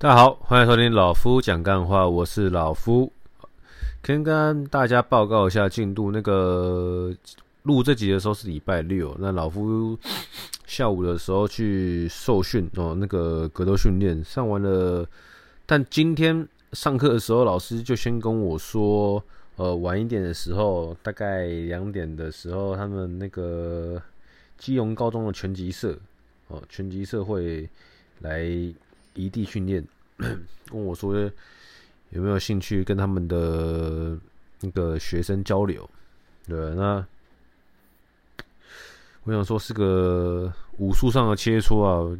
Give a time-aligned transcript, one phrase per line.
[0.00, 3.12] 大家好，欢迎收听老夫讲干话，我是老夫，
[4.04, 6.12] 先跟大家报告一下进度。
[6.12, 7.12] 那个
[7.64, 9.98] 录这集的时候是礼拜六，那老夫
[10.68, 15.04] 下午的时候去受训哦，那个格斗训练上完了，
[15.66, 19.20] 但今天上课的时候，老师就先跟我说，
[19.56, 24.00] 呃，晚一点的时候，大概两点的时候，他们那个
[24.56, 25.98] 基隆高中的拳击社
[26.46, 27.68] 哦，拳击社会
[28.20, 28.48] 来。
[29.18, 29.84] 异地训练，
[30.70, 31.14] 问我说
[32.10, 34.16] 有没有兴趣跟他们的
[34.60, 35.88] 那个学生交流？
[36.46, 37.04] 对，那
[39.24, 42.18] 我想说是个武术上的切磋啊。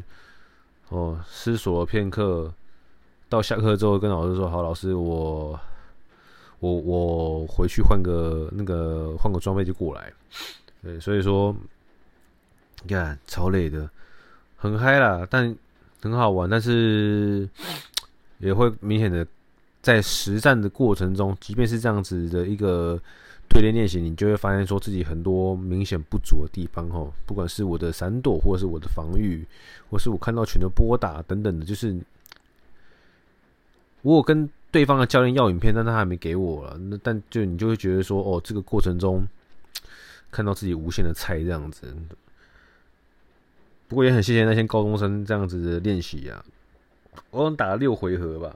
[0.89, 2.53] 哦，思索了片刻，
[3.29, 5.59] 到下课之后跟老师说：“好，老师，我
[6.59, 10.13] 我我回去换个那个换个装备就过来。”
[10.83, 11.55] 对，所以说
[12.83, 13.89] 你看超累的，
[14.57, 15.57] 很嗨啦，但。
[16.01, 17.49] 很好玩，但是
[18.39, 19.27] 也会明显的
[19.83, 23.01] 在实战的过程中，即便是这样子的一个
[23.49, 29.45] 对练练习，你就会发现说自己很多明显不足的地方哦，不管是我的闪躲，或者是我的防御，
[29.91, 31.97] 或是我看到拳的拨打等等的，就是
[34.03, 36.77] 我有跟对方的教练要影片，但他还没给我了。
[36.79, 39.27] 那但就你就会觉得说，哦，这个过程中
[40.31, 41.93] 看到自己无限的菜这样子。
[43.89, 46.45] 不过也很谢谢那些高中生这样子的练习啊，
[47.31, 48.55] 我打了六回合吧，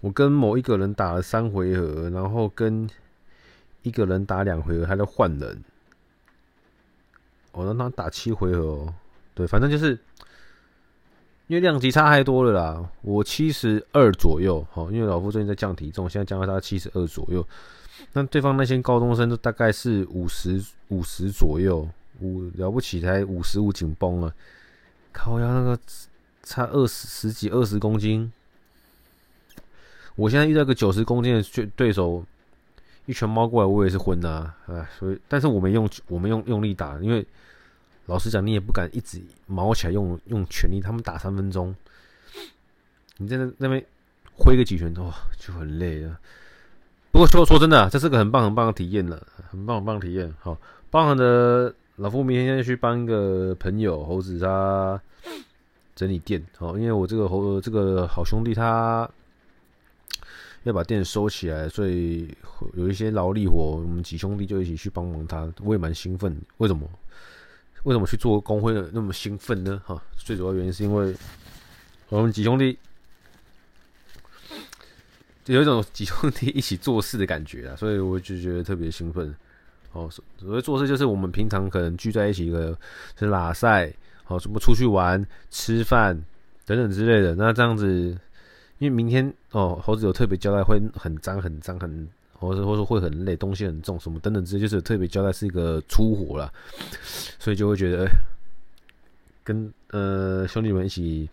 [0.00, 2.90] 我跟某一个人打了三回合，然后跟
[3.82, 5.62] 一个人打两回合，还在换人，
[7.52, 8.94] 我让他打七回合哦，
[9.32, 9.96] 对，反正就是
[11.46, 17.46] 因为量级差太多了啦，我七十二左右，好，因为老夫最近在降体重，现在降到他七十二左右，
[18.12, 21.88] 那对方那些高中生都大概是五十五十左右。
[22.22, 24.32] 五了不起才五十五紧绷了，
[25.12, 25.78] 靠腰那个
[26.42, 28.32] 差二十十几二十公斤，
[30.14, 32.24] 我现在遇到个九十公斤的对对手，
[33.06, 37.26] 一拳猫过来我也是昏呐，哎，所以但是我没用我没用用力打，因为
[38.06, 41.74] 老实讲你也不敢一直毛起来用用全力，他们打三分钟，
[43.18, 43.84] 你在那那边
[44.34, 46.18] 挥个几拳哇就很累啊。
[47.10, 50.58] 不过说说真的，这是个很棒很棒的体验了，很棒很棒的体验，好，
[50.90, 51.74] 包含的。
[51.96, 55.00] 老夫明天要去帮一个朋友猴子他
[55.94, 59.08] 整理店，哦，因为我这个猴这个好兄弟他
[60.62, 62.34] 要把店收起来，所以
[62.74, 65.52] 有一些劳力活，我们几兄弟就一起去帮忙他。
[65.62, 66.88] 我也蛮兴奋，为什么？
[67.84, 69.82] 为什么去做工会那么兴奋呢？
[69.84, 71.14] 哈，最主要原因是因为
[72.08, 72.78] 我们几兄弟
[75.46, 79.34] 有一种几兄弟一起做事的感觉啊，所以我就觉得特别兴奋。
[79.92, 82.74] 哦，所谓做事就是我们平常可能聚在一起的，
[83.18, 83.92] 是拉赛，
[84.24, 86.18] 好，什么出去玩、吃饭
[86.64, 87.34] 等等之类的。
[87.34, 87.86] 那这样子，
[88.78, 92.08] 因为明天哦，猴子有特别交代，会很脏、很脏、很，
[92.38, 96.50] 或者或者说会很累，东西很重，什么等等之类，就是有特别交代是一个粗活啦，
[97.38, 98.08] 所以就会觉得
[99.44, 101.28] 跟呃兄弟们一起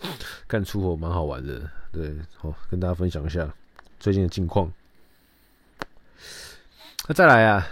[0.48, 1.62] 干粗活蛮好玩的。
[1.94, 3.48] 对，好，跟大家分享一下
[4.02, 4.70] 最近的近况。
[7.08, 7.66] 那再来啊。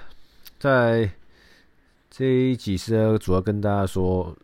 [0.59, 1.07] 在
[2.09, 4.35] 这一集是主要跟大家说，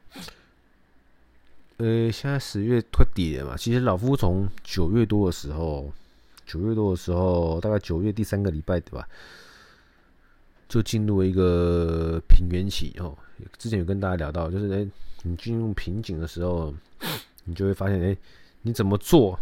[1.77, 3.57] 呃，现在十月快底了嘛。
[3.57, 5.91] 其实老夫从九月多的时候，
[6.45, 9.07] 九月多的时候，大概九月第三个礼拜对吧，
[10.69, 13.17] 就进入一个平原期哦。
[13.57, 14.87] 之前有跟大家聊到，就是哎，
[15.23, 16.71] 你进入瓶颈的时候，
[17.43, 18.15] 你就会发现，哎，
[18.61, 19.39] 你怎么做，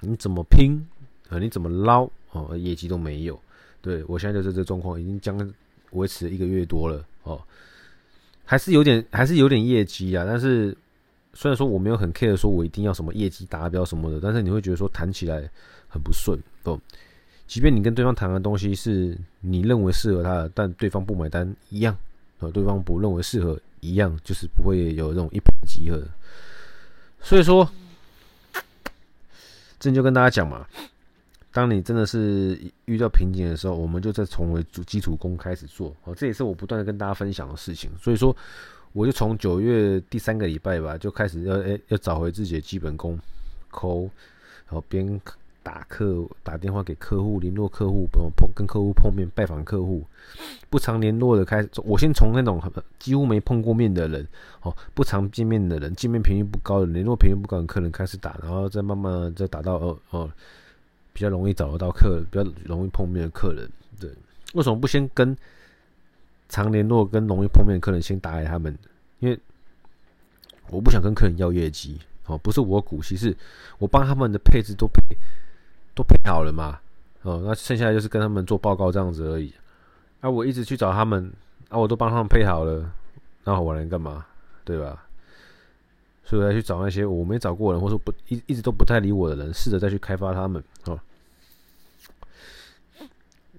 [0.00, 0.86] 你怎么拼
[1.28, 3.36] 啊，你怎么捞哦，业绩都没有。
[3.80, 5.52] 对，我现在就是这状况，已经将。
[5.92, 7.40] 维持一个月多了哦，
[8.44, 10.24] 还是有点，还是有点业绩啊。
[10.26, 10.76] 但是
[11.32, 15.48] 虽然说我没有很 care，说我一定要什么业绩达标什么的，但是你会觉得说谈起来
[15.88, 16.78] 很不顺哦。
[17.46, 21.96] 即便你跟对方谈的东西是你认为适合他的，但对方不买单一样，
[22.52, 26.02] 对方不认为适合一样，就是不会有这种一拍即合。
[27.20, 27.68] 所以说，
[29.78, 30.66] 这就跟大家讲嘛。
[31.52, 37.90] 当你真的是遇到瓶颈的时候，我们就再从为基础功开始做，哦，这也是我不断的跟大家分享的事情。
[38.00, 38.34] 所以说，
[38.94, 43.18] 我就从九月第三个礼拜吧，就开始要诶要找回自己的基本功，
[43.70, 44.04] 抠，
[44.66, 45.20] 然后边
[45.62, 50.02] 打客打电话给客户，联络客户，碰碰跟客户碰面，拜访客户，
[50.70, 52.58] 不常联络的开始，我先从那种
[52.98, 54.26] 几乎没碰过面的人，
[54.62, 60.30] 哦，不常见面的人，见面频率不高的，联络频率不高的客人开始打，然后再慢慢再打到哦哦。
[61.12, 63.68] 比较容易找得到客，比较容易碰面的客人，
[64.00, 64.10] 对，
[64.54, 65.36] 为什么不先跟
[66.48, 68.76] 常联络、跟容易碰面的客人先打给他们？
[69.20, 69.38] 因为
[70.68, 73.36] 我不想跟客人要业绩，哦，不是我股息，是
[73.78, 75.02] 我帮他们的配置都配
[75.94, 76.80] 都配好了嘛，
[77.22, 79.52] 哦，那剩下就是跟他们做报告这样子而已。
[80.20, 81.32] 啊，我一直去找他们，
[81.68, 82.90] 啊，我都帮他们配好了，
[83.44, 84.24] 那我来干嘛？
[84.64, 85.04] 对吧？
[86.24, 90.98] 所以我要去找那些我没找过人，或者不一一直都不太理我的人，试着再去开发他们，哦。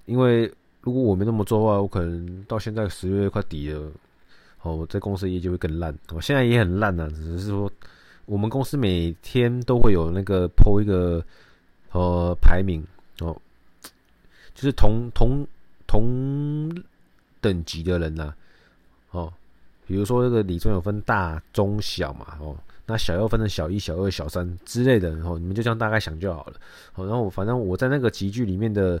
[0.06, 0.52] 因为
[0.82, 3.92] 如果我没那么做的话，我可能到现在十月快底了，
[4.62, 5.96] 哦，我在公司业绩会更烂。
[6.12, 7.70] 我现在也很烂呐，只是说
[8.26, 11.24] 我们公司每天都会有那个 po 一个
[11.92, 12.84] 呃排名
[13.20, 13.36] 哦，
[14.54, 15.46] 就是同同。
[15.86, 16.74] 同
[17.40, 18.34] 等级的人呐、
[19.12, 19.32] 哦，
[19.86, 26.54] 比如说这个理专有分大、中、小嘛，哦，那小又分成小一、小二、小三之类的，哦，你们就这样大概想就好了，
[26.94, 29.00] 哦，然后反正我在那个集聚里面的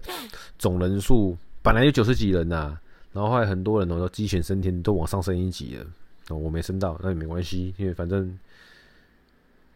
[0.58, 2.78] 总人数本来有九十几人呐、
[3.12, 5.86] 然后后来很多人哦都鸡犬升天，都往上升一级了，
[6.28, 8.38] 哦，我没升到，那也没关系，因为反正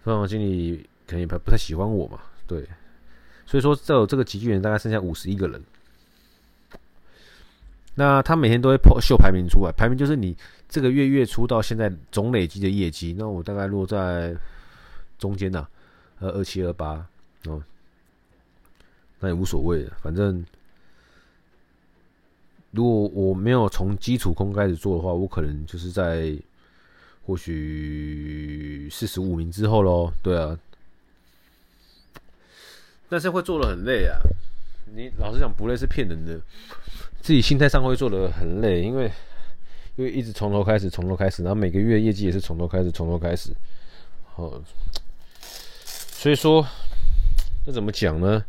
[0.02, 2.66] 分行经理可能也不不太喜欢我嘛，对，
[3.46, 5.62] 所以说在我这个集聚人大概剩下五十一个人。
[7.98, 10.36] 那他每天都会秀排名出来，排名就是你
[10.68, 13.12] 这个月月初到现在总累积的业绩。
[13.18, 14.36] 那我大概落在
[15.18, 15.66] 中间呐，
[16.20, 17.04] 呃，二七二八
[17.46, 17.60] 哦，
[19.18, 20.46] 那也无所谓的，反正
[22.70, 26.38] 如果我没有从基础空开始做的话，我可能就是在
[27.26, 30.12] 或许四十五名之后喽。
[30.22, 30.56] 对啊，
[33.08, 34.20] 但是会做的很累啊。
[34.94, 36.40] 你老实讲，不累是骗人的。
[37.20, 39.10] 自己心态上会做的很累，因为
[39.96, 43.52] 因为一直从头开始，从头开始，然后每个月业绩也是从头开始，从头开始。
[44.36, 44.62] 哦，
[45.40, 46.66] 所以说，
[47.66, 48.44] 这怎么讲呢？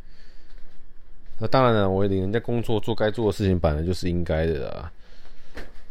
[1.39, 4.91] 那当然了，我领人家工作做该做的事情，本来就是应该的啦。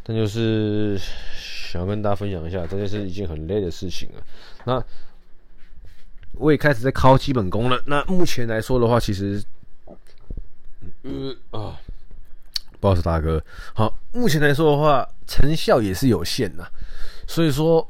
[0.02, 4.20] 但就是想要跟大家分享一下，这件事一件很累的事情啊。
[4.64, 4.84] 那
[6.32, 7.82] 我也开始在考基本功了。
[7.86, 9.42] 那目前来说的话，其实，
[11.02, 11.78] 呃啊。
[12.80, 13.44] 不好意思，大哥。
[13.74, 16.64] 好，目前来说的话，成效也是有限的。
[17.26, 17.84] 所以说，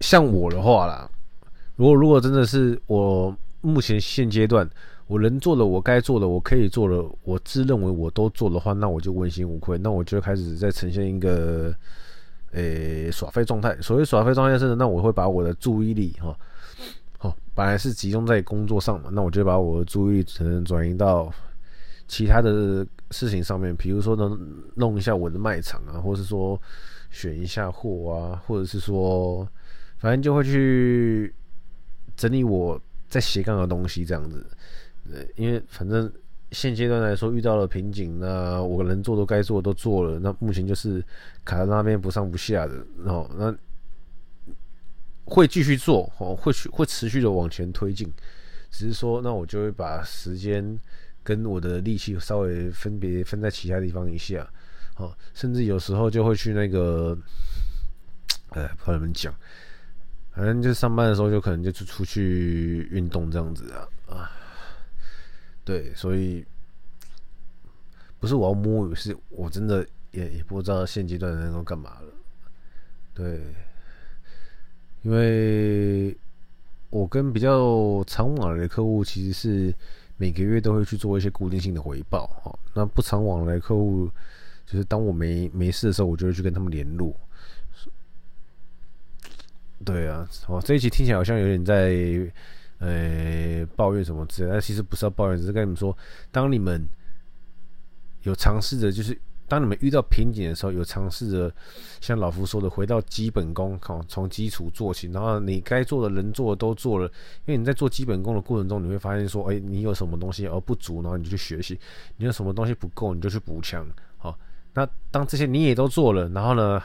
[0.00, 1.06] 像我的话啦，
[1.76, 4.68] 如果如果真的是我目前现阶段
[5.06, 9.76] 我能做的，我该做的，我可以做的，我自认为我都做的话，那我就问心无愧。
[9.76, 11.74] 那我就开始在呈现一个
[12.52, 13.76] 诶、耍废状态。
[13.82, 16.34] 所谓耍废状态是，那我会把我的注意力哈，
[17.54, 21.32] 本来是集中在工作上嘛，那我就把我的注意力可能转移到。
[22.08, 24.38] 其他的事情上面，比如说能
[24.74, 26.60] 弄一下我的卖场啊，或是说
[27.08, 29.48] 选一下货啊，或者是说，
[29.96, 31.34] 反正就会去
[32.14, 32.78] 整理我
[33.08, 34.44] 在斜杠的东西这样子。
[35.10, 36.12] 呃，因为反正
[36.50, 41.02] 现阶段来说遇到了瓶颈，那我能做都该做都做了，那目前就是
[41.46, 43.56] 卡在那边不上不下的，然后那
[45.24, 48.12] 会继续做哦，会会持续的往前推进，
[48.70, 50.78] 只是说那我就会把时间。
[51.24, 54.44] 跟我的力气稍微分别分在其他地方一下，
[54.96, 57.16] 哦，甚至有时候就会去那个，
[58.48, 59.32] 呃，不知道怎么讲，
[60.34, 64.32] 反正就上班的时候就可能就出出去运动这样子啊啊，
[65.64, 66.44] 对，所以
[68.18, 72.12] 不是我要摸鱼，是我真的也也不知道现阶段能够干嘛了，
[73.14, 73.40] 对，
[75.02, 76.16] 因为
[76.90, 79.74] 我跟比较常往来的客户其实是。
[80.18, 84.08] 每个月都会去做一些固定性的回报，哈，那不常往来客户，
[84.64, 87.12] 就是当我没没事的时候，我就会去跟他们联络。
[89.84, 91.92] 对啊，哦，这一期听起来好像有点在，
[92.78, 95.96] 呃，抱怨什么之类，但其实不是要抱怨，只是跟你们说，
[96.30, 96.86] 当你们
[98.22, 99.18] 有尝试着，就是。
[99.52, 101.54] 当你们遇到瓶颈的时候，有尝试着
[102.00, 107.04] 像老夫说的，回到基本功，好从基础做起，然后你该做的、能做的都做了。
[107.44, 111.76] 因为你在做基本功的过程中，你会发现说，哎，你有什么东西而不足，然后你就去学习；
[112.16, 113.86] 你有什么东西不够，你就去补强。
[114.16, 114.34] 好，
[114.72, 116.82] 那当这些你也都做了，然后呢，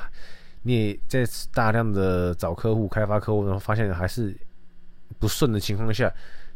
[0.63, 4.35] 你也在大量的找客户、开发客户，然后发现还是
[5.19, 6.13] 不顺的情况下，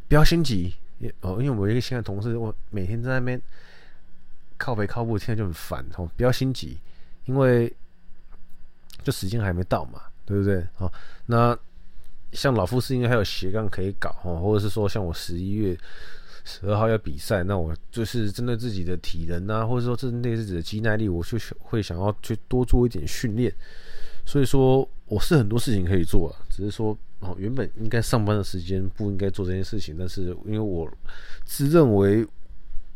[0.09, 0.73] 不要心急。
[1.21, 3.41] 哦，因为我有一个新的同事，我每天在那边。
[4.61, 6.07] 靠北靠步，现在就很烦哦！
[6.15, 6.77] 不要心急，
[7.25, 7.73] 因为
[9.03, 10.63] 就时间还没到嘛，对不对？
[10.75, 10.93] 好，
[11.25, 11.57] 那
[12.31, 15.75] 像老夫是应该还有斜杠可以搞哦，或者是说像我十一月
[16.45, 23.51] 十二号要比赛，那我就是针对自己的体能啊，或者说针对自己的肌耐力，我就会想要去多做一点训练。
[24.27, 30.87] 所以说我是很多事情可以做啊，只是说哦，原本应该上班的时间不应该做这件事情，但是因为我
[31.45, 32.27] 自认为。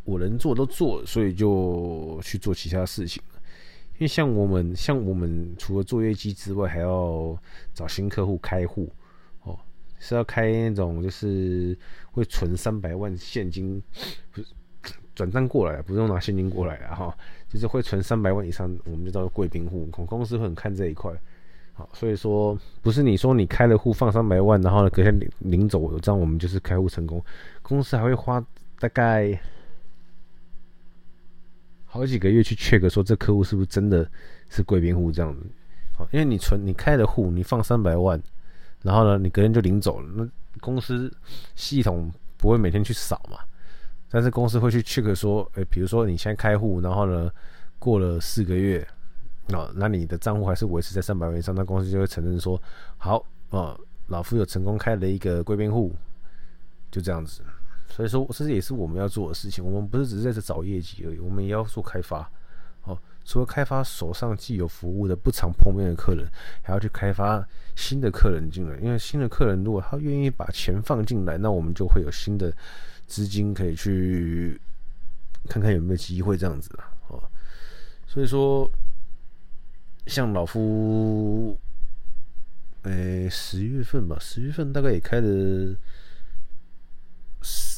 [0.06, 3.22] 我能做都做，所以就去做其他事情。
[3.98, 7.38] 因为像我们，像我们除了做业绩之外，还要
[7.74, 8.92] 找新客户开户
[9.44, 9.58] 哦，
[10.00, 11.78] 是要开那种就是
[12.12, 13.82] 会存三百万现金，
[14.32, 14.48] 不是
[15.16, 21.10] 转账过来，不用拿现金过来啊哈，就是会存三百万以上，我们就叫做贵宾户，公公司会很看这一块。
[21.74, 27.24] 好，所以说不是你说你开了户放三百万，然后呢隔天领领走，这样我们就是开户成功。
[27.62, 28.46] 公司还会花
[28.78, 29.40] 大概
[31.96, 34.06] 好几个月去 check 说这客户是不是真的
[34.50, 35.42] 是贵宾户这样子。
[35.94, 38.22] 好，因为你存你开的户，你放三百万，
[38.82, 40.28] 然后呢你隔天就领走了，那
[40.60, 41.10] 公司
[41.56, 43.40] 系统不会每天去扫嘛，
[44.10, 47.32] 但是公司会去 check 说，诶，比如说你先开户，然后呢
[47.80, 48.86] 过了四个月。
[49.54, 52.62] 哦，那你的账户还是维持在三百万以上，那公司就会承认说，
[52.98, 55.96] 好，哦，老夫有成功开了一个贵宾户，
[56.92, 57.42] 就这样子。
[57.90, 59.64] 所以说，这也是我们要做的事情。
[59.64, 62.30] 我们不是只是在这找业绩而已，我们也要做开发。
[62.84, 66.28] 哦，除了开发手上既有服务的不常碰面的客人，
[66.62, 68.78] 还要去开发新的客人进来。
[68.80, 72.54] 因为新的客人如果他愿意把钱放进来，那我们就会有新的
[73.08, 74.60] 资金可以去
[75.48, 76.84] 看看有没有机会这样子了。
[77.10, 77.24] 哦，
[78.08, 78.70] 所以说。
[80.08, 81.58] 像老夫，
[82.84, 85.76] 诶、欸，十月份吧，十月份大概也开了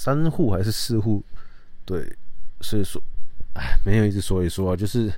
[0.08, 1.22] 三户还是四户，
[1.84, 2.16] 对，
[2.62, 3.02] 所以说，
[3.56, 5.12] 哎，没有一直说一说啊，就是，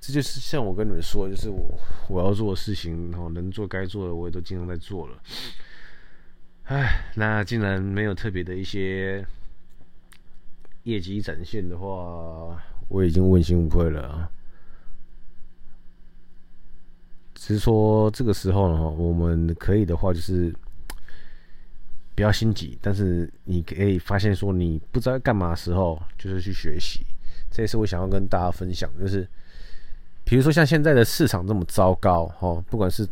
[0.00, 1.76] 这就是像我跟你们说，就是我
[2.08, 5.18] 我要做的事情，然后能做该做的，我也都尽量在做了。
[6.66, 9.26] 哎，那既然没有特别的一些
[10.84, 14.30] 业绩展现的话，我已经问心无愧了啊。
[17.34, 20.54] 只是说这个时候呢，我们可以的话就是
[22.14, 27.04] 不要心急，但是你可以发现说你不知道干嘛时候，就是去学习。
[27.50, 29.28] 这也是我想要跟大家分享，就是
[30.24, 33.06] 比如说像现在的市场这么糟糕哈，不管是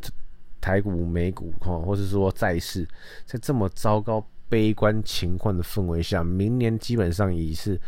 [0.61, 2.87] 台股、美股哈，或是说债市，
[3.25, 7.81] 在这么糟糕、悲观情况的氛围下，明年基本上已是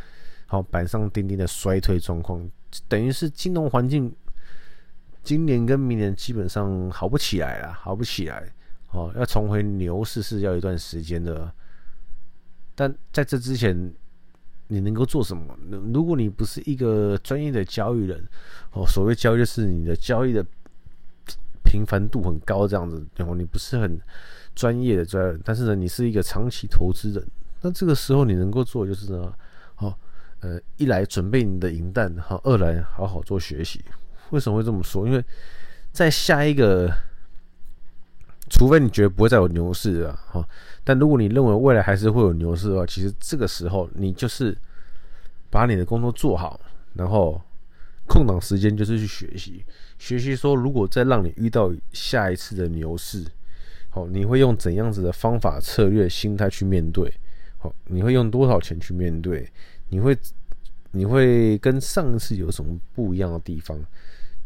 [0.47, 2.47] 好板上钉钉的衰退状况，
[2.89, 4.15] 等于是金融环境。
[5.25, 8.43] 今年跟明年基本上好不起来了，好不起来
[8.93, 11.53] 哦，要重回牛市是要一段时间的。
[12.75, 13.93] 但在这之前，
[14.69, 15.57] 你能够做什么？
[15.93, 18.23] 如果你不是一个专业的交易人
[18.73, 20.45] 哦，所谓交易就是你的交易的
[21.65, 24.01] 频繁度很高这样子，然后你不是很
[24.55, 27.27] 专业的专业，但是呢，你是一个长期投资人，
[27.61, 29.35] 那这个时候你能够做就是呢，
[29.77, 29.95] 哦，
[30.41, 33.85] 呃，一来准备你的银弹，好，二来好好做学习。
[34.31, 35.07] 为什么会这么说？
[35.07, 35.23] 因为
[35.93, 36.91] 在下一个，
[38.55, 40.47] 除非你觉得不会再有牛市了，哈，
[40.85, 44.55] 但如果你认为未来还是会有牛市的话，其实这个时候你就是
[45.49, 46.61] 把你的工作做好，
[46.93, 47.41] 然后
[48.07, 49.65] 空档时间就是去学习，
[49.99, 53.25] 学习说如果再让你遇到下一次的牛市，
[53.89, 57.11] 好，你会用怎样子的方法、策略、心态去面对？
[57.57, 59.51] 好，你会用多少钱去面对？
[59.89, 60.15] 你会
[60.91, 63.81] 你会跟上一次有什么不一样的地方？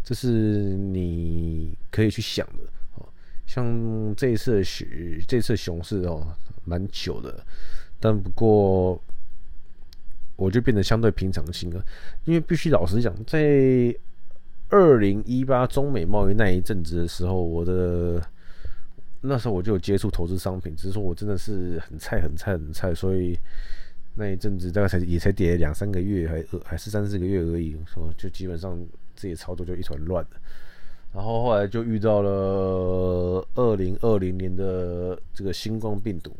[0.04, 2.62] 这是你可以去想的，
[3.46, 4.86] 像这一次的熊，
[5.26, 6.26] 这次熊市哦，
[6.64, 7.44] 蛮久的，
[7.98, 9.00] 但不过
[10.36, 11.84] 我就变得相对平常心了，
[12.24, 13.94] 因为必须老实讲，在
[14.68, 18.20] 二零一八中美贸易那一阵子的时候，我的
[19.20, 23.38] 那时候我就有接触投资商品，只是说我真的是很菜、很菜、很菜，所以
[24.16, 28.78] 那一阵子大概才也才跌两三个月，还还是三四个月而已，说就基本上。
[29.18, 30.30] 自己操作就一团乱了，
[31.16, 36.30] 然后后来就遇到了二零二零年的这个新冠病毒。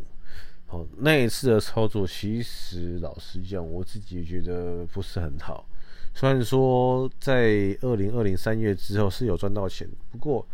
[0.67, 5.67] 好，那一次的操作，其实老实讲，我自己觉得不是很好。
[6.13, 10.47] 虽然说在二零二零三月之后是有赚到钱，不过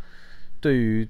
[0.60, 1.08] 对于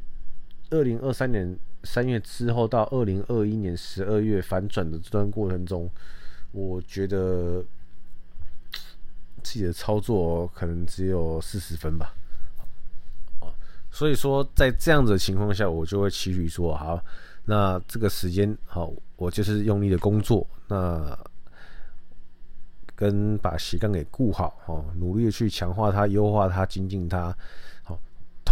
[0.71, 1.55] 二零二三年
[1.85, 5.91] 三月之后到二零二一年十二月反转的这段过程中，
[6.53, 7.63] 我觉得。
[9.43, 12.15] 自己的操作可能只有四十分吧，
[13.93, 16.99] 所以说在这样子的情况下，我就会期许说，好，
[17.45, 21.17] 那这个时间好，我就是用力的工作，那
[22.97, 27.37] 跟把习惯给顾好，哦，努力的去强化它、优化它、精进它。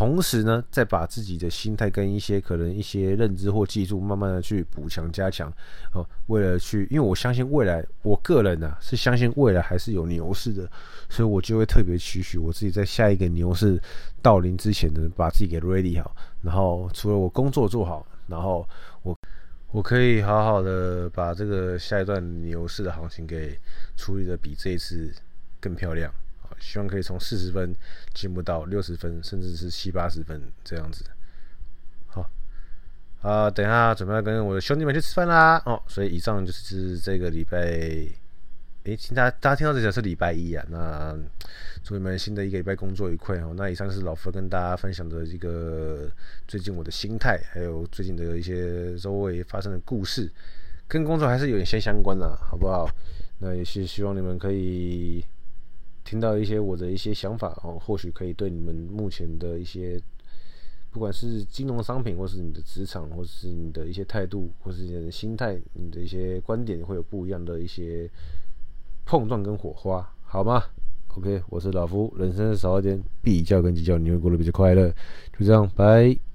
[0.01, 5.53] 同时呢，再把自己的心态跟一些可能一些认知或技术，慢慢的去补强加强
[5.93, 6.03] 哦。
[6.29, 10.67] 为了去，因为我相信未来，我个人呢、啊、是相信未来还是有牛市的，
[11.11, 13.79] 所以我就会特别期许我自己在下一个牛市
[14.23, 16.17] 到临之前呢，把自己给 ready 好。
[16.41, 18.67] 然后除了我工作做好，然后
[19.03, 19.15] 我
[19.71, 23.55] 我可以好好的把这个下一段牛市的行情给
[23.99, 25.13] 处理的比这一次
[25.61, 26.11] 更漂亮。
[26.59, 27.75] 希望可以从四十分
[28.15, 31.05] 进步到六十分，甚至是七八十分这样子。
[32.07, 32.29] 好，
[33.23, 35.63] 啊、等一下准备要跟我的兄弟们去吃饭啦。
[35.67, 37.59] 哦，所以以上就是这个礼拜。
[38.85, 41.15] 诶，请大家大家听到这讲是礼拜一啊，那
[41.85, 43.53] 祝你们新的一个礼拜工作愉快哦。
[43.55, 46.11] 那以上是老夫跟大家分享的这个
[46.49, 50.33] 最近我的心态，还有最近的一些周围发生的故事，
[50.89, 52.89] 跟工作还是有一些相关的，好不好？
[53.41, 55.23] 那也是希望你们可以
[56.11, 59.97] 听到一些我的一些想法哦，或许可以对你们目前的一些，
[60.91, 68.11] 不管是金融商品，或是你的职场，或是你的一些态度，或是你的心态，你的一些观点，会有不一样的一些。
[69.07, 70.63] 碰撞跟火花，好吗
[71.17, 74.89] ？OK，我是老夫，人生少一点比较跟计较，你会过得比较快乐。
[75.39, 76.30] 就这样，拜。